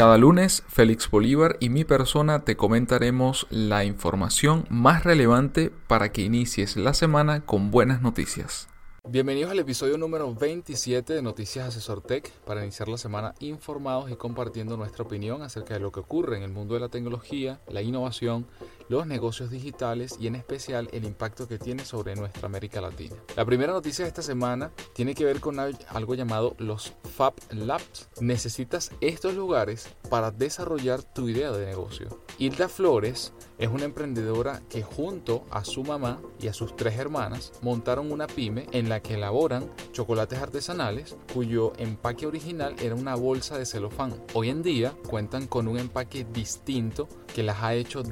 Cada 0.00 0.16
lunes, 0.16 0.64
Félix 0.66 1.10
Bolívar 1.10 1.58
y 1.60 1.68
mi 1.68 1.84
persona 1.84 2.42
te 2.42 2.56
comentaremos 2.56 3.46
la 3.50 3.84
información 3.84 4.64
más 4.70 5.04
relevante 5.04 5.70
para 5.88 6.10
que 6.10 6.22
inicies 6.22 6.78
la 6.78 6.94
semana 6.94 7.44
con 7.44 7.70
buenas 7.70 8.00
noticias. 8.00 8.66
Bienvenidos 9.06 9.50
al 9.50 9.58
episodio 9.58 9.98
número 9.98 10.34
27 10.34 11.12
de 11.12 11.20
Noticias 11.20 11.68
Asesor 11.68 12.00
Tech 12.00 12.32
para 12.46 12.62
iniciar 12.62 12.88
la 12.88 12.96
semana 12.96 13.34
informados 13.40 14.10
y 14.10 14.16
compartiendo 14.16 14.78
nuestra 14.78 15.04
opinión 15.04 15.42
acerca 15.42 15.74
de 15.74 15.80
lo 15.80 15.92
que 15.92 16.00
ocurre 16.00 16.38
en 16.38 16.44
el 16.44 16.50
mundo 16.50 16.72
de 16.72 16.80
la 16.80 16.88
tecnología, 16.88 17.60
la 17.68 17.82
innovación, 17.82 18.46
los 18.90 19.06
negocios 19.06 19.50
digitales 19.50 20.16
y 20.18 20.26
en 20.26 20.34
especial 20.34 20.88
el 20.92 21.04
impacto 21.04 21.46
que 21.46 21.58
tiene 21.58 21.84
sobre 21.84 22.16
nuestra 22.16 22.46
América 22.46 22.80
Latina. 22.80 23.14
La 23.36 23.44
primera 23.44 23.72
noticia 23.72 24.04
de 24.04 24.08
esta 24.08 24.20
semana 24.20 24.72
tiene 24.94 25.14
que 25.14 25.24
ver 25.24 25.38
con 25.38 25.60
algo 25.60 26.14
llamado 26.16 26.56
los 26.58 26.92
Fab 27.16 27.34
Labs. 27.50 28.08
Necesitas 28.20 28.90
estos 29.00 29.34
lugares 29.34 29.88
para 30.10 30.32
desarrollar 30.32 31.04
tu 31.04 31.28
idea 31.28 31.52
de 31.52 31.66
negocio. 31.66 32.18
Hilda 32.36 32.68
Flores 32.68 33.32
es 33.58 33.68
una 33.68 33.84
emprendedora 33.84 34.60
que 34.68 34.82
junto 34.82 35.44
a 35.50 35.64
su 35.64 35.84
mamá 35.84 36.18
y 36.40 36.48
a 36.48 36.52
sus 36.52 36.74
tres 36.74 36.98
hermanas 36.98 37.52
montaron 37.62 38.10
una 38.10 38.26
pyme 38.26 38.66
en 38.72 38.88
la 38.88 39.00
que 39.00 39.14
elaboran 39.14 39.70
chocolates 39.92 40.40
artesanales 40.40 41.16
cuyo 41.32 41.74
empaque 41.76 42.26
original 42.26 42.74
era 42.80 42.94
una 42.94 43.14
bolsa 43.14 43.56
de 43.56 43.66
celofán. 43.66 44.14
Hoy 44.34 44.48
en 44.48 44.62
día 44.62 44.94
cuentan 45.08 45.46
con 45.46 45.68
un 45.68 45.78
empaque 45.78 46.24
distinto 46.24 47.06
que 47.34 47.42
las 47.42 47.62
ha 47.62 47.74
hecho 47.74 48.02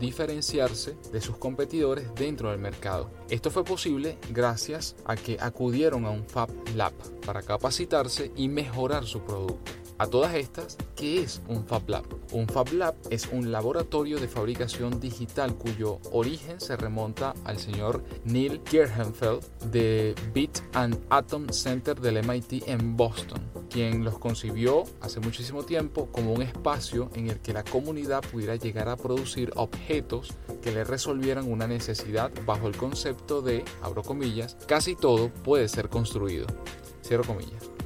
de 0.68 1.20
sus 1.20 1.36
competidores 1.36 2.14
dentro 2.14 2.50
del 2.50 2.60
mercado. 2.60 3.10
Esto 3.30 3.50
fue 3.50 3.64
posible 3.64 4.18
gracias 4.30 4.96
a 5.04 5.16
que 5.16 5.38
acudieron 5.40 6.04
a 6.04 6.10
un 6.10 6.24
Fab 6.28 6.50
Lab 6.76 6.92
para 7.24 7.42
capacitarse 7.42 8.32
y 8.36 8.48
mejorar 8.48 9.06
su 9.06 9.20
producto. 9.20 9.72
A 10.00 10.06
todas 10.06 10.32
estas, 10.36 10.76
¿qué 10.94 11.22
es 11.22 11.42
un 11.48 11.66
Fab 11.66 11.88
Lab? 11.88 12.04
Un 12.30 12.46
Fab 12.46 12.72
Lab 12.72 12.94
es 13.10 13.28
un 13.32 13.50
laboratorio 13.50 14.20
de 14.20 14.28
fabricación 14.28 15.00
digital 15.00 15.56
cuyo 15.56 15.98
origen 16.12 16.60
se 16.60 16.76
remonta 16.76 17.34
al 17.44 17.58
señor 17.58 18.04
Neil 18.24 18.60
Gehrhenfeld 18.64 19.42
de 19.72 20.14
Bit 20.32 20.60
and 20.74 20.96
Atom 21.10 21.48
Center 21.48 22.00
del 22.00 22.24
MIT 22.24 22.68
en 22.68 22.96
Boston, 22.96 23.40
quien 23.68 24.04
los 24.04 24.20
concibió 24.20 24.84
hace 25.00 25.18
muchísimo 25.18 25.64
tiempo 25.64 26.06
como 26.12 26.32
un 26.32 26.42
espacio 26.42 27.10
en 27.16 27.30
el 27.30 27.40
que 27.40 27.52
la 27.52 27.64
comunidad 27.64 28.22
pudiera 28.22 28.54
llegar 28.54 28.88
a 28.88 28.96
producir 28.96 29.50
objetos 29.56 30.32
que 30.62 30.70
le 30.70 30.84
resolvieran 30.84 31.50
una 31.50 31.66
necesidad 31.66 32.30
bajo 32.46 32.68
el 32.68 32.76
concepto 32.76 33.42
de, 33.42 33.64
abro 33.82 34.04
comillas, 34.04 34.56
casi 34.68 34.94
todo 34.94 35.28
puede 35.42 35.66
ser 35.66 35.88
construido. 35.88 36.46
Cierro 37.02 37.24
comillas. 37.24 37.77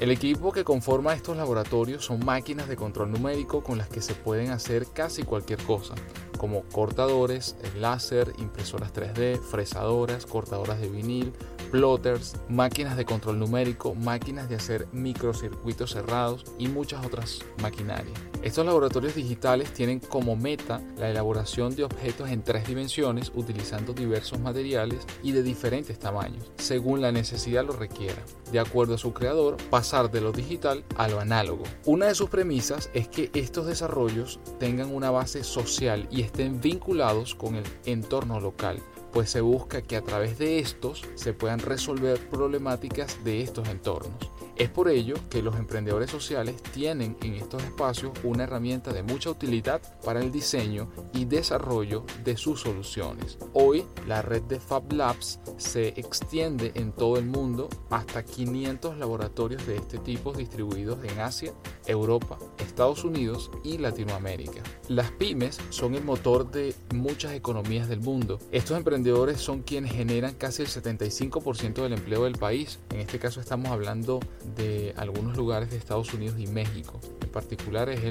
El 0.00 0.10
equipo 0.10 0.50
que 0.50 0.64
conforma 0.64 1.12
estos 1.12 1.36
laboratorios 1.36 2.06
son 2.06 2.24
máquinas 2.24 2.66
de 2.68 2.76
control 2.76 3.12
numérico 3.12 3.62
con 3.62 3.76
las 3.76 3.88
que 3.88 4.00
se 4.00 4.14
pueden 4.14 4.50
hacer 4.50 4.86
casi 4.94 5.24
cualquier 5.24 5.62
cosa, 5.62 5.94
como 6.40 6.62
cortadores, 6.72 7.54
láser, 7.78 8.32
impresoras 8.38 8.94
3D, 8.94 9.38
fresadoras, 9.42 10.24
cortadoras 10.24 10.80
de 10.80 10.88
vinil, 10.88 11.34
plotters, 11.70 12.34
máquinas 12.48 12.96
de 12.96 13.04
control 13.04 13.38
numérico, 13.38 13.94
máquinas 13.94 14.48
de 14.48 14.56
hacer 14.56 14.88
microcircuitos 14.90 15.90
cerrados 15.90 16.46
y 16.58 16.68
muchas 16.68 17.04
otras 17.04 17.40
maquinarias. 17.60 18.18
Estos 18.42 18.64
laboratorios 18.64 19.14
digitales 19.14 19.70
tienen 19.74 20.00
como 20.00 20.34
meta 20.34 20.80
la 20.96 21.10
elaboración 21.10 21.76
de 21.76 21.84
objetos 21.84 22.30
en 22.30 22.42
tres 22.42 22.66
dimensiones 22.66 23.30
utilizando 23.34 23.92
diversos 23.92 24.40
materiales 24.40 25.06
y 25.22 25.32
de 25.32 25.42
diferentes 25.42 25.98
tamaños, 25.98 26.50
según 26.56 27.02
la 27.02 27.12
necesidad 27.12 27.66
lo 27.66 27.74
requiera. 27.74 28.24
De 28.50 28.58
acuerdo 28.58 28.94
a 28.94 28.98
su 28.98 29.12
creador, 29.12 29.58
pasar 29.68 30.10
de 30.10 30.22
lo 30.22 30.32
digital 30.32 30.84
a 30.96 31.06
lo 31.08 31.20
análogo. 31.20 31.64
Una 31.84 32.06
de 32.06 32.14
sus 32.14 32.30
premisas 32.30 32.88
es 32.94 33.08
que 33.08 33.30
estos 33.34 33.66
desarrollos 33.66 34.40
tengan 34.58 34.94
una 34.94 35.10
base 35.10 35.44
social 35.44 36.08
y 36.10 36.22
estén 36.30 36.60
vinculados 36.60 37.34
con 37.34 37.56
el 37.56 37.64
entorno 37.86 38.38
local, 38.38 38.78
pues 39.12 39.30
se 39.30 39.40
busca 39.40 39.82
que 39.82 39.96
a 39.96 40.02
través 40.02 40.38
de 40.38 40.60
estos 40.60 41.02
se 41.16 41.32
puedan 41.32 41.58
resolver 41.58 42.20
problemáticas 42.30 43.22
de 43.24 43.42
estos 43.42 43.68
entornos. 43.68 44.30
Es 44.60 44.68
por 44.68 44.90
ello 44.90 45.14
que 45.30 45.40
los 45.40 45.56
emprendedores 45.56 46.10
sociales 46.10 46.62
tienen 46.62 47.16
en 47.22 47.32
estos 47.32 47.64
espacios 47.64 48.12
una 48.24 48.44
herramienta 48.44 48.92
de 48.92 49.02
mucha 49.02 49.30
utilidad 49.30 49.80
para 50.04 50.20
el 50.20 50.30
diseño 50.30 50.90
y 51.14 51.24
desarrollo 51.24 52.04
de 52.24 52.36
sus 52.36 52.60
soluciones. 52.60 53.38
Hoy 53.54 53.86
la 54.06 54.20
red 54.20 54.42
de 54.42 54.60
Fab 54.60 54.92
Labs 54.92 55.40
se 55.56 55.88
extiende 55.98 56.72
en 56.74 56.92
todo 56.92 57.16
el 57.16 57.24
mundo 57.24 57.70
hasta 57.88 58.22
500 58.22 58.98
laboratorios 58.98 59.66
de 59.66 59.76
este 59.76 59.96
tipo 59.96 60.34
distribuidos 60.34 61.02
en 61.04 61.20
Asia, 61.20 61.54
Europa, 61.86 62.38
Estados 62.58 63.02
Unidos 63.04 63.50
y 63.64 63.78
Latinoamérica. 63.78 64.62
Las 64.88 65.10
pymes 65.12 65.58
son 65.70 65.94
el 65.94 66.04
motor 66.04 66.50
de 66.50 66.74
muchas 66.94 67.32
economías 67.32 67.88
del 67.88 68.00
mundo. 68.00 68.38
Estos 68.52 68.76
emprendedores 68.76 69.40
son 69.40 69.62
quienes 69.62 69.92
generan 69.92 70.34
casi 70.34 70.60
el 70.60 70.68
75% 70.68 71.82
del 71.82 71.94
empleo 71.94 72.24
del 72.24 72.36
país. 72.36 72.78
En 72.90 73.00
este 73.00 73.18
caso 73.18 73.40
estamos 73.40 73.70
hablando 73.70 74.20
de 74.56 74.94
algunos 74.96 75.36
lugares 75.36 75.70
de 75.70 75.76
Estados 75.76 76.12
Unidos 76.14 76.38
y 76.38 76.46
México. 76.46 77.00
En 77.20 77.28
particular 77.28 77.88
es 77.88 78.02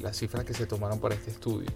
la 0.00 0.12
cifra 0.12 0.44
que 0.44 0.54
se 0.54 0.66
tomaron 0.66 1.00
para 1.00 1.14
este 1.14 1.30
estudio. 1.30 1.70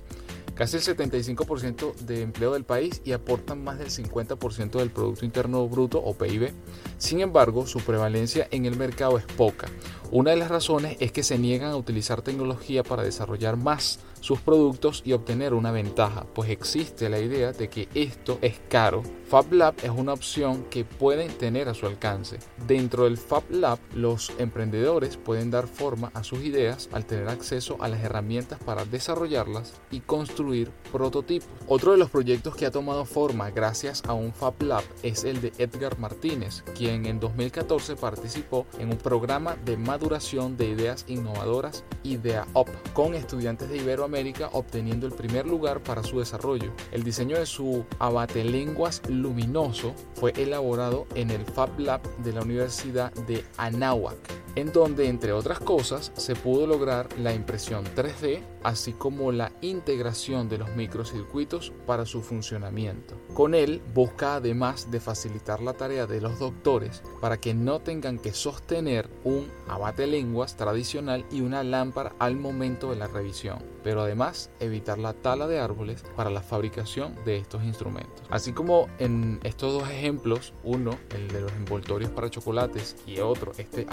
Casi 0.61 0.77
el 0.77 0.83
75% 0.83 1.95
de 2.01 2.21
empleo 2.21 2.53
del 2.53 2.65
país 2.65 3.01
y 3.03 3.13
aportan 3.13 3.65
más 3.65 3.79
del 3.79 3.89
50% 3.89 4.73
del 4.73 4.91
Producto 4.91 5.25
Interno 5.25 5.67
Bruto 5.67 5.99
o 5.99 6.13
PIB. 6.13 6.53
Sin 6.99 7.23
embargo, 7.23 7.67
su 7.67 7.79
prevalencia 7.79 8.47
en 8.51 8.67
el 8.67 8.77
mercado 8.77 9.17
es 9.17 9.25
poca. 9.25 9.69
Una 10.11 10.33
de 10.33 10.37
las 10.37 10.51
razones 10.51 10.99
es 11.01 11.13
que 11.13 11.23
se 11.23 11.39
niegan 11.39 11.71
a 11.71 11.77
utilizar 11.77 12.21
tecnología 12.21 12.83
para 12.83 13.05
desarrollar 13.05 13.57
más 13.57 14.01
sus 14.21 14.41
productos 14.41 15.03
y 15.07 15.15
obtener 15.15 15.55
una 15.55 15.71
ventaja, 15.71 16.27
pues 16.35 16.51
existe 16.51 17.09
la 17.09 17.21
idea 17.21 17.53
de 17.53 17.69
que 17.69 17.89
esto 17.95 18.39
es 18.43 18.61
caro. 18.69 19.03
Fab 19.29 19.51
Lab 19.53 19.75
es 19.83 19.91
una 19.91 20.13
opción 20.13 20.65
que 20.65 20.85
pueden 20.85 21.33
tener 21.39 21.69
a 21.69 21.75
su 21.75 21.87
alcance. 21.87 22.39
Dentro 22.67 23.05
del 23.05 23.17
Fab 23.17 23.45
Lab, 23.51 23.79
los 23.95 24.33
emprendedores 24.39 25.17
pueden 25.17 25.51
dar 25.51 25.69
forma 25.69 26.11
a 26.13 26.23
sus 26.23 26.41
ideas 26.43 26.91
al 26.93 27.07
tener 27.07 27.29
acceso 27.29 27.79
a 27.81 27.89
las 27.89 28.03
herramientas 28.03 28.59
para 28.63 28.85
desarrollarlas 28.85 29.81
y 29.91 30.01
construir 30.01 30.50
prototipos. 30.93 31.49
Otro 31.67 31.93
de 31.93 31.99
los 31.99 32.11
proyectos 32.11 32.57
que 32.57 32.67
ha 32.67 32.71
tomado 32.71 33.05
forma 33.05 33.51
gracias 33.51 34.03
a 34.07 34.15
un 34.15 34.33
Fab 34.33 34.61
Lab 34.63 34.83
es 35.03 35.25
el 35.25 35.41
de 35.41 35.53
Edgar 35.59 35.99
Martínez, 35.99 36.63
quien 36.77 37.07
en 37.07 37.21
2014 37.21 37.97
participó 37.97 38.67
en 38.79 38.91
un 38.91 38.99
programa 38.99 39.57
de 39.65 39.77
maduración 39.77 40.57
de 40.57 40.69
ideas 40.69 41.05
innovadoras 41.09 41.85
Idea 42.03 42.47
Up 42.55 42.69
con 42.95 43.15
estudiantes 43.15 43.69
de 43.69 43.79
Ibero 43.79 44.05
América 44.05 44.49
obteniendo 44.53 45.07
el 45.07 45.13
primer 45.13 45.47
lugar 45.47 45.83
para 45.83 46.03
su 46.03 46.19
desarrollo. 46.19 46.73
El 46.93 47.05
diseño 47.05 47.39
de 47.39 47.47
su 47.47 47.85
abatelenguas 47.99 49.03
luminoso 49.09 49.95
fue 50.15 50.33
elaborado 50.37 51.07
en 51.15 51.31
el 51.31 51.45
Fab 51.45 51.79
Lab 51.79 52.03
de 52.19 52.33
la 52.33 52.43
Universidad 52.43 53.13
de 53.27 53.45
Anáhuac, 53.57 54.17
en 54.57 54.73
donde, 54.73 55.09
entre 55.09 55.33
otras 55.33 55.61
cosas, 55.61 56.13
se 56.17 56.35
pudo 56.35 56.67
lograr 56.67 57.09
la 57.19 57.33
impresión 57.35 57.85
3D, 57.97 58.41
así 58.63 58.93
como 58.93 59.33
la 59.33 59.53
integración 59.61 60.49
de 60.49 60.59
los 60.59 60.75
microcircuitos 60.77 61.73
para 61.87 62.07
su 62.07 62.23
funcionamiento. 62.23 63.17
Con 63.35 63.55
él 63.55 63.83
busca 63.95 64.37
además 64.37 64.91
de 64.91 65.01
facilitar 65.01 65.61
la 65.61 65.75
tarea 65.75 66.07
de 66.07 66.21
los 66.21 66.39
doctores 66.39 67.03
para 67.21 67.39
que 67.39 67.55
no 67.55 67.81
tengan 67.81 68.19
que 68.19 68.33
sostener 68.33 69.09
un 69.25 69.49
abatelenguas 69.69 70.57
tradicional 70.57 71.25
y 71.31 71.41
una 71.41 71.63
lámpara 71.63 72.15
al 72.19 72.37
momento 72.37 72.91
de 72.91 72.97
la 72.97 73.07
revisión, 73.07 73.59
pero 73.83 74.03
además 74.03 74.51
evitar 74.61 74.99
la 74.99 75.15
tala 75.15 75.47
de 75.47 75.59
árboles 75.59 76.05
para 76.17 76.31
la 76.31 76.43
fabricación 76.43 77.15
de 77.25 77.39
estos 77.39 77.63
instrumentos. 77.65 78.27
Así 78.31 78.53
como 78.53 78.89
en 78.99 79.41
estos 79.43 79.73
dos 79.73 79.89
ejemplos, 79.89 80.55
uno, 80.65 80.99
el 81.15 81.29
de 81.29 81.41
los 81.41 81.53
envoltorios 81.53 82.11
para 82.11 82.31
chocolates 82.31 82.97
y 83.07 83.21
otro, 83.21 83.53
este 83.59 83.87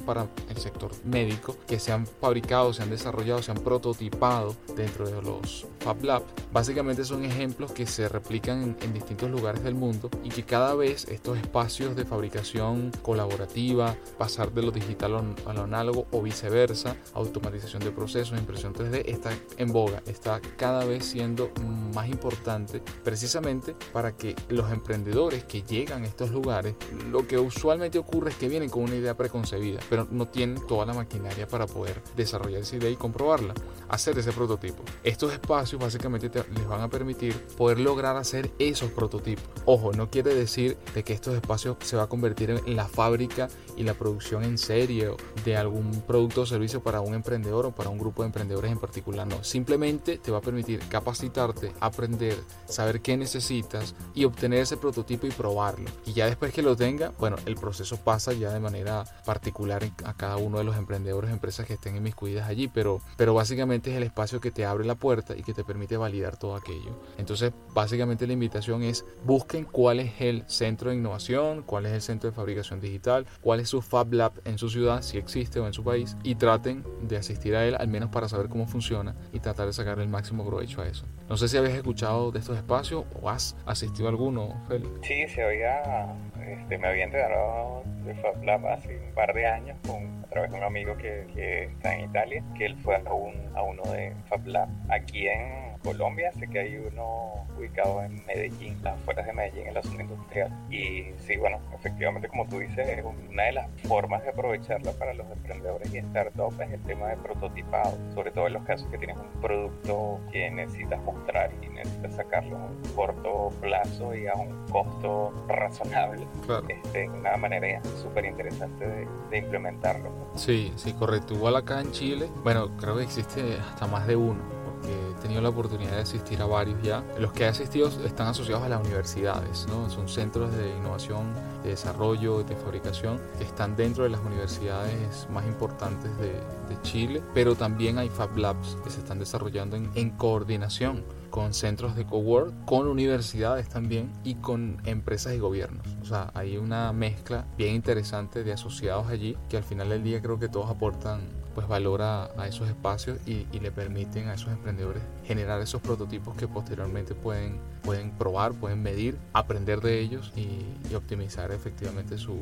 para 0.00 0.28
el 0.48 0.56
sector 0.56 0.90
médico, 1.04 1.56
que 1.66 1.78
se 1.78 1.92
han 1.92 2.06
fabricado, 2.06 2.72
se 2.72 2.82
han 2.82 2.90
desarrollado, 2.90 3.42
se 3.42 3.50
han 3.50 3.58
prototipado 3.58 4.54
dentro 4.76 5.08
de 5.08 5.20
los 5.20 5.66
Fab 5.80 6.02
Lab, 6.04 6.22
básicamente 6.52 7.04
son 7.04 7.24
ejemplos 7.24 7.72
que 7.72 7.86
se 7.86 8.08
replican 8.08 8.76
en, 8.80 8.92
distintos 8.92 9.30
lugares 9.30 9.64
del 9.64 9.74
mundo 9.74 10.10
y 10.22 10.28
que 10.28 10.44
cada 10.44 10.74
vez 10.74 11.06
estos 11.08 11.38
espacios 11.38 11.96
de 11.96 12.04
fabricación 12.04 12.92
colaborativa, 13.02 13.96
pasar 14.18 14.52
de 14.52 14.62
lo 14.62 14.70
digital 14.70 15.34
a 15.46 15.52
lo 15.52 15.62
análogo 15.62 16.06
o 16.12 16.22
viceversa, 16.22 16.96
automatización 17.14 17.82
de 17.82 17.90
procesos, 17.90 18.38
impresión 18.38 18.74
3D, 18.74 19.02
está 19.06 19.30
en 19.56 19.72
boga, 19.72 20.02
está 20.06 20.40
cada 20.56 20.84
vez 20.84 21.04
siendo 21.04 21.50
más 21.94 22.08
importante 22.08 22.82
precisamente 23.02 23.74
para 23.92 24.16
que 24.16 24.36
los 24.48 24.70
emprendedores 24.70 25.44
que 25.44 25.62
llegan 25.62 26.04
a 26.04 26.06
estos 26.06 26.30
lugares, 26.30 26.74
lo 27.10 27.26
que 27.26 27.38
usualmente 27.38 27.98
ocurre 27.98 28.30
es 28.30 28.36
que 28.36 28.48
vienen 28.48 28.70
con 28.70 28.84
una 28.84 28.94
idea 28.94 29.16
preconcebida, 29.16 29.80
pero 29.88 30.06
no 30.10 30.28
tienen 30.28 30.66
toda 30.66 30.86
la 30.86 30.94
maquinaria 30.94 31.46
para 31.46 31.66
poder 31.66 32.02
desarrollar 32.16 32.62
esa 32.62 32.76
idea 32.76 32.90
y 32.90 32.96
comprobarla, 32.96 33.54
hacer 33.88 34.18
ese 34.18 34.32
prototipo. 34.32 34.82
Estos 35.04 35.32
espacios 35.32 35.80
básicamente 35.80 36.30
les 36.54 36.68
van 36.68 36.80
a 36.80 36.88
permitir 36.88 37.34
poder 37.56 37.80
lograr 37.80 38.16
hacer 38.16 38.50
esos 38.58 38.90
prototipos. 38.90 39.44
Ojo, 39.64 39.92
no 39.92 40.10
quiere 40.10 40.34
decir 40.34 40.76
de 40.94 41.04
que 41.04 41.12
estos 41.12 41.34
espacios 41.34 41.76
se 41.80 41.96
va 41.96 42.04
a 42.04 42.08
convertir 42.08 42.50
en 42.50 42.76
la 42.76 42.86
fábrica 42.86 43.48
y 43.76 43.82
la 43.82 43.94
producción 43.94 44.44
en 44.44 44.58
serie 44.58 45.10
de 45.44 45.56
algún 45.56 46.02
producto 46.06 46.42
o 46.42 46.46
servicio 46.46 46.82
para 46.82 47.00
un 47.00 47.14
emprendedor 47.14 47.66
o 47.66 47.72
para 47.72 47.90
un 47.90 47.98
grupo 47.98 48.22
de 48.22 48.26
emprendedores 48.26 48.70
en 48.70 48.78
particular, 48.78 49.26
no. 49.26 49.42
Simplemente 49.44 50.18
te 50.18 50.30
va 50.30 50.38
a 50.38 50.42
permitir 50.42 50.80
capacitarte, 50.88 51.72
aprender, 51.80 52.36
saber 52.66 53.00
qué 53.00 53.16
necesitas 53.16 53.94
y 54.14 54.24
obtener 54.24 54.60
ese 54.60 54.76
prototipo 54.76 55.26
y 55.26 55.30
probarlo. 55.30 55.90
Y 56.04 56.12
ya 56.12 56.26
después 56.26 56.52
que 56.52 56.62
lo 56.62 56.76
tenga, 56.76 57.12
bueno, 57.18 57.36
el 57.46 57.54
proceso 57.54 57.96
pasa 57.96 58.32
ya 58.32 58.52
de 58.52 58.60
manera 58.60 59.04
particular 59.24 59.71
a 59.72 60.14
cada 60.14 60.36
uno 60.36 60.58
de 60.58 60.64
los 60.64 60.76
emprendedores, 60.76 61.30
empresas 61.30 61.66
que 61.66 61.74
estén 61.74 61.96
inmiscuidas 61.96 62.48
allí, 62.48 62.68
pero, 62.68 63.00
pero 63.16 63.34
básicamente 63.34 63.90
es 63.90 63.96
el 63.96 64.02
espacio 64.02 64.40
que 64.40 64.50
te 64.50 64.64
abre 64.64 64.84
la 64.84 64.94
puerta 64.94 65.36
y 65.36 65.42
que 65.42 65.54
te 65.54 65.64
permite 65.64 65.96
validar 65.96 66.36
todo 66.36 66.56
aquello. 66.56 67.00
Entonces, 67.18 67.52
básicamente 67.74 68.26
la 68.26 68.32
invitación 68.32 68.82
es 68.82 69.04
busquen 69.24 69.64
cuál 69.64 70.00
es 70.00 70.12
el 70.20 70.44
centro 70.48 70.90
de 70.90 70.96
innovación, 70.96 71.62
cuál 71.62 71.86
es 71.86 71.92
el 71.92 72.02
centro 72.02 72.30
de 72.30 72.36
fabricación 72.36 72.80
digital, 72.80 73.26
cuál 73.40 73.60
es 73.60 73.68
su 73.68 73.82
Fab 73.82 74.12
Lab 74.12 74.32
en 74.44 74.58
su 74.58 74.68
ciudad, 74.68 75.02
si 75.02 75.18
existe 75.18 75.60
o 75.60 75.66
en 75.66 75.72
su 75.72 75.84
país, 75.84 76.16
y 76.22 76.34
traten 76.34 76.84
de 77.02 77.16
asistir 77.16 77.56
a 77.56 77.64
él 77.66 77.76
al 77.78 77.88
menos 77.88 78.10
para 78.10 78.28
saber 78.28 78.48
cómo 78.48 78.66
funciona 78.66 79.14
y 79.32 79.40
tratar 79.40 79.66
de 79.66 79.72
sacar 79.72 79.98
el 79.98 80.08
máximo 80.08 80.44
provecho 80.46 80.82
a 80.82 80.86
eso. 80.86 81.06
No 81.28 81.36
sé 81.36 81.48
si 81.48 81.56
habías 81.56 81.74
escuchado 81.74 82.30
de 82.30 82.38
estos 82.38 82.56
espacios 82.56 83.04
o 83.20 83.30
has 83.30 83.56
asistido 83.66 84.06
a 84.06 84.10
alguno, 84.10 84.62
Félix. 84.68 84.90
Sí, 85.02 85.26
se 85.28 85.42
había, 85.42 86.14
este, 86.46 86.78
me 86.78 86.88
había 86.88 87.04
enterado 87.04 87.84
de 88.04 88.14
Fab 88.14 88.42
Lab 88.42 88.66
hace 88.66 88.98
un 88.98 89.14
par 89.14 89.32
de 89.32 89.46
años 89.46 89.76
con, 89.86 90.24
a 90.24 90.28
través 90.28 90.50
de 90.50 90.58
un 90.58 90.64
amigo 90.64 90.96
que, 90.96 91.26
que 91.34 91.64
está 91.64 91.94
en 91.94 92.10
Italia, 92.10 92.42
que 92.56 92.66
él 92.66 92.76
fue 92.76 92.96
a, 92.96 93.12
un, 93.12 93.34
a 93.54 93.62
uno 93.62 93.82
de 93.92 94.12
Fab 94.28 94.46
Lab 94.46 94.68
aquí 94.88 95.26
en 95.28 95.71
Colombia, 95.82 96.32
sé 96.32 96.48
que 96.48 96.58
hay 96.58 96.76
uno 96.76 97.46
ubicado 97.58 98.02
en 98.02 98.24
Medellín, 98.26 98.76
las 98.82 98.94
afueras 98.94 99.26
de 99.26 99.32
Medellín, 99.32 99.66
en 99.68 99.74
la 99.74 99.82
zona 99.82 100.02
industrial. 100.02 100.50
Y 100.70 101.04
sí, 101.18 101.36
bueno, 101.36 101.58
efectivamente, 101.74 102.28
como 102.28 102.46
tú 102.48 102.58
dices, 102.58 102.88
es 102.88 103.04
una 103.04 103.44
de 103.44 103.52
las 103.52 103.68
formas 103.82 104.22
de 104.22 104.30
aprovecharla 104.30 104.92
para 104.92 105.14
los 105.14 105.30
emprendedores 105.30 105.92
y 105.92 106.00
startups 106.00 106.60
es 106.60 106.72
el 106.72 106.82
tema 106.82 107.08
de 107.08 107.16
prototipado, 107.16 107.96
sobre 108.14 108.30
todo 108.30 108.46
en 108.46 108.54
los 108.54 108.64
casos 108.64 108.88
que 108.88 108.98
tienes 108.98 109.16
un 109.16 109.40
producto 109.40 110.20
que 110.32 110.50
necesitas 110.50 111.00
mostrar 111.02 111.50
y 111.62 111.68
necesitas 111.68 112.16
sacarlo 112.16 112.56
a 112.56 112.66
un 112.66 112.82
corto 112.94 113.50
plazo 113.60 114.14
y 114.14 114.26
a 114.26 114.34
un 114.34 114.66
costo 114.68 115.32
razonable. 115.48 116.26
Claro. 116.46 116.66
Este, 116.68 117.08
una 117.08 117.36
manera 117.36 117.82
súper 118.00 118.24
interesante 118.24 118.86
de, 118.86 119.08
de 119.30 119.38
implementarlo. 119.38 120.10
Sí, 120.34 120.72
sí, 120.76 120.92
correcto. 120.92 121.34
Igual 121.34 121.56
acá 121.56 121.80
en 121.80 121.90
Chile, 121.92 122.28
bueno, 122.42 122.76
creo 122.78 122.96
que 122.96 123.02
existe 123.02 123.56
hasta 123.58 123.86
más 123.86 124.06
de 124.06 124.16
uno 124.16 124.61
he 124.84 125.20
tenido 125.22 125.40
la 125.40 125.48
oportunidad 125.50 125.92
de 125.92 126.00
asistir 126.00 126.40
a 126.42 126.46
varios 126.46 126.80
ya. 126.82 127.04
Los 127.18 127.32
que 127.32 127.44
he 127.44 127.48
asistido 127.48 127.88
están 128.04 128.28
asociados 128.28 128.64
a 128.64 128.68
las 128.68 128.80
universidades, 128.84 129.66
¿no? 129.68 129.88
son 129.90 130.08
centros 130.08 130.54
de 130.56 130.76
innovación, 130.76 131.32
de 131.62 131.70
desarrollo, 131.70 132.42
de 132.42 132.56
fabricación 132.56 133.20
que 133.38 133.44
están 133.44 133.76
dentro 133.76 134.04
de 134.04 134.10
las 134.10 134.20
universidades 134.20 135.28
más 135.30 135.46
importantes 135.46 136.16
de, 136.18 136.32
de 136.32 136.82
Chile, 136.82 137.22
pero 137.34 137.54
también 137.54 137.98
hay 137.98 138.08
Fab 138.08 138.36
Labs 138.36 138.76
que 138.84 138.90
se 138.90 139.00
están 139.00 139.18
desarrollando 139.18 139.76
en, 139.76 139.90
en 139.94 140.10
coordinación 140.10 141.04
con 141.32 141.54
centros 141.54 141.96
de 141.96 142.04
cowork, 142.04 142.52
con 142.66 142.86
universidades 142.86 143.68
también 143.68 144.12
y 144.22 144.34
con 144.36 144.80
empresas 144.84 145.34
y 145.34 145.38
gobiernos. 145.38 145.86
O 146.02 146.04
sea, 146.04 146.30
hay 146.34 146.58
una 146.58 146.92
mezcla 146.92 147.46
bien 147.56 147.74
interesante 147.74 148.44
de 148.44 148.52
asociados 148.52 149.08
allí 149.08 149.36
que 149.48 149.56
al 149.56 149.64
final 149.64 149.88
del 149.88 150.04
día 150.04 150.20
creo 150.20 150.38
que 150.38 150.48
todos 150.48 150.70
aportan 150.70 151.22
pues 151.54 151.68
valora 151.68 152.30
a 152.36 152.46
esos 152.46 152.68
espacios 152.68 153.18
y, 153.26 153.46
le 153.62 153.70
permiten 153.70 154.28
a 154.28 154.34
esos 154.34 154.50
emprendedores 154.52 155.02
generar 155.24 155.60
esos 155.60 155.80
prototipos 155.80 156.36
que 156.36 156.48
posteriormente 156.48 157.14
pueden, 157.14 157.60
pueden 157.82 158.10
probar, 158.10 158.52
pueden 158.54 158.82
medir, 158.82 159.16
aprender 159.32 159.80
de 159.80 160.00
ellos 160.00 160.32
y, 160.34 160.94
optimizar 160.94 161.50
efectivamente 161.52 162.18
su, 162.18 162.40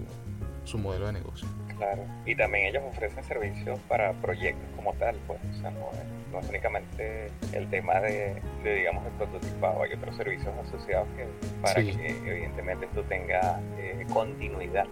su 0.64 0.76
modelo 0.76 1.06
de 1.06 1.12
negocio. 1.12 1.46
Claro, 1.76 2.04
y 2.26 2.34
también 2.34 2.66
ellos 2.66 2.82
ofrecen 2.88 3.22
servicios 3.24 3.78
para 3.88 4.12
proyectos 4.14 4.68
como 4.76 4.92
tal, 4.94 5.16
pues, 5.26 5.38
o 5.56 5.60
sea, 5.60 5.70
no 5.70 5.88
es, 5.92 6.48
únicamente 6.48 7.30
el 7.52 7.68
tema 7.70 8.00
de, 8.00 8.40
digamos, 8.62 9.04
el 9.06 9.12
prototipado, 9.12 9.82
hay 9.82 9.92
otros 9.94 10.16
servicios 10.16 10.52
asociados 10.66 11.08
que 11.16 11.26
para 11.60 11.74
que 11.82 12.16
evidentemente 12.26 12.86
esto 12.86 13.02
tenga 13.04 13.60
eh, 13.78 14.06
continuidad. 14.12 14.86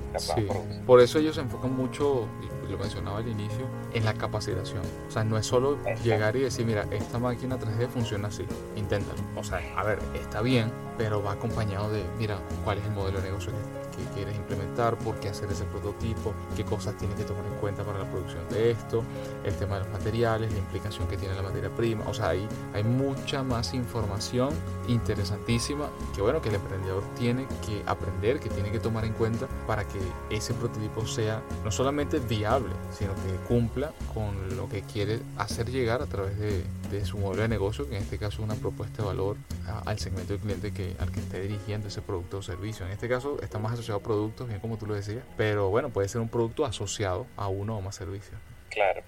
Por 0.86 1.00
eso 1.00 1.18
ellos 1.18 1.34
se 1.34 1.42
enfocan 1.42 1.76
mucho, 1.76 2.28
lo 2.68 2.78
mencionaba 2.78 3.18
al 3.18 3.28
inicio, 3.28 3.66
en 3.92 4.04
la 4.04 4.14
capacitación. 4.14 4.82
O 5.08 5.10
sea, 5.10 5.24
no 5.24 5.38
es 5.38 5.46
solo 5.46 5.78
llegar 6.02 6.36
y 6.36 6.40
decir, 6.40 6.66
mira, 6.66 6.86
esta 6.90 7.18
máquina 7.18 7.58
3D 7.58 7.88
funciona 7.88 8.28
así, 8.28 8.44
inténtalo. 8.76 9.20
O 9.36 9.44
sea, 9.44 9.60
a 9.76 9.84
ver, 9.84 9.98
está 10.14 10.42
bien, 10.42 10.70
pero 10.98 11.22
va 11.22 11.32
acompañado 11.32 11.90
de, 11.90 12.02
mira, 12.18 12.38
cuál 12.64 12.78
es 12.78 12.84
el 12.84 12.90
modelo 12.90 13.20
de 13.20 13.28
negocio 13.28 13.52
que, 13.52 13.78
quieres 14.14 14.36
implementar, 14.36 14.96
por 14.98 15.16
qué 15.16 15.28
hacer 15.28 15.50
ese 15.50 15.64
prototipo, 15.64 16.32
qué 16.56 16.64
cosas 16.64 16.96
tienes 16.96 17.16
que 17.16 17.24
tomar 17.24 17.44
en 17.44 17.54
cuenta 17.54 17.82
para 17.82 17.98
la 17.98 18.08
producción 18.08 18.48
de 18.48 18.70
esto, 18.70 19.02
el 19.44 19.54
tema 19.56 19.74
de 19.76 19.84
los 19.84 19.92
materiales, 19.92 20.52
la 20.52 20.58
implicación 20.58 21.08
que 21.08 21.16
tiene 21.16 21.34
la 21.34 21.42
materia 21.42 21.68
prima. 21.68 22.04
O 22.08 22.14
sea, 22.14 22.28
ahí 22.28 22.46
hay 22.74 22.84
mucha 22.84 23.42
más 23.42 23.74
información 23.74 24.50
interesantísima 24.86 25.88
que, 26.14 26.22
bueno, 26.22 26.40
que 26.40 26.48
el 26.48 26.56
emprendedor 26.56 27.02
tiene 27.18 27.46
que 27.66 27.82
aprender, 27.86 28.38
que 28.40 28.48
tiene 28.48 28.70
que 28.70 28.78
tomar 28.78 29.04
en 29.04 29.12
cuenta 29.14 29.46
para 29.66 29.84
que 29.84 29.98
ese 30.30 30.54
prototipo 30.54 31.06
sea 31.06 31.42
no 31.64 31.70
solamente 31.70 32.18
viable, 32.18 32.57
sino 32.90 33.14
que 33.14 33.46
cumpla 33.46 33.92
con 34.14 34.56
lo 34.56 34.68
que 34.68 34.82
quiere 34.82 35.20
hacer 35.36 35.70
llegar 35.70 36.02
a 36.02 36.06
través 36.06 36.38
de, 36.38 36.64
su 37.04 37.18
modelo 37.18 37.42
de 37.42 37.48
negocio, 37.48 37.88
que 37.88 37.96
en 37.96 38.02
este 38.02 38.18
caso 38.18 38.42
es 38.42 38.50
una 38.50 38.54
propuesta 38.54 39.02
de 39.02 39.08
valor 39.08 39.36
al 39.84 39.98
segmento 39.98 40.32
del 40.32 40.40
cliente 40.40 40.72
que, 40.72 40.94
al 40.98 41.12
que 41.12 41.20
esté 41.20 41.40
dirigiendo 41.40 41.88
ese 41.88 42.02
producto 42.02 42.38
o 42.38 42.42
servicio. 42.42 42.86
En 42.86 42.92
este 42.92 43.08
caso 43.08 43.38
está 43.42 43.58
más 43.58 43.74
asociado 43.74 44.00
a 44.00 44.02
productos, 44.02 44.48
bien 44.48 44.60
como 44.60 44.78
tú 44.78 44.86
lo 44.86 44.94
decías, 44.94 45.22
pero 45.36 45.68
bueno, 45.68 45.90
puede 45.90 46.08
ser 46.08 46.20
un 46.20 46.28
producto 46.28 46.64
asociado 46.64 47.26
a 47.36 47.48
uno 47.48 47.76
o 47.76 47.80
más 47.80 47.94
servicios. 47.94 48.40
Claro. 48.70 49.02